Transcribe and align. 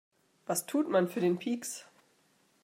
Was 0.47 0.65
tut 0.65 0.89
man 0.89 1.07
für 1.09 1.19
den 1.19 1.37
Pieks? 1.37 1.85